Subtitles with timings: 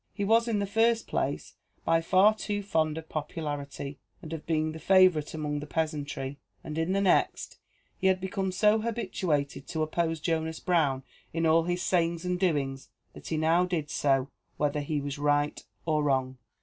[0.15, 1.53] He was, in the first place,
[1.85, 6.75] by far too fond of popularity, and of being the favourite among the peasantry; and,
[6.79, 7.59] in the next,
[7.99, 11.03] he had become so habituated to oppose Jonas Brown
[11.33, 15.63] in all his sayings and doings, that he now did so whether he was right
[15.85, 16.39] or wrong.